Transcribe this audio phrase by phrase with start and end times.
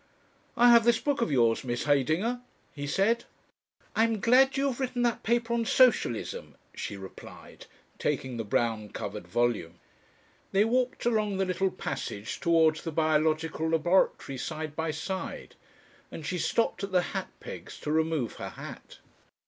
[0.57, 2.41] "I have this book of yours, Miss Heydinger,"
[2.73, 3.25] he said.
[3.95, 7.67] "I am glad you have written that paper on Socialism," she replied,
[7.99, 9.75] taking the brown covered volume.
[10.53, 15.53] They walked along the little passage towards the biological laboratory side by side,
[16.11, 18.97] and she stopped at the hat pegs to remove her hat.